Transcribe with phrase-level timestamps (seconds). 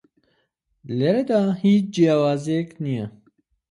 [0.97, 3.07] لێرەدا هیچ جیاوازییەک نییە